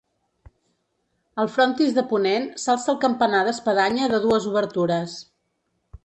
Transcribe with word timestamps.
Al 1.41 1.49
frontis 1.57 1.91
de 1.97 2.03
ponent 2.13 2.47
s'alça 2.63 2.89
el 2.93 2.97
campanar 3.03 3.41
d'espadanya 3.49 4.07
de 4.13 4.21
dues 4.25 4.49
obertures. 4.53 5.19